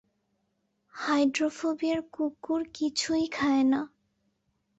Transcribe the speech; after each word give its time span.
হাইড্রোফোবিয়ার 0.93 1.99
কুকুর 2.11 2.61
কিছুই 2.73 3.25
খায় 3.27 3.63
না। 3.63 3.81